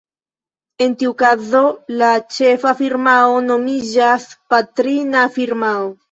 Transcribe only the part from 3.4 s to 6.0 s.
nomiĝas "patrina firmao".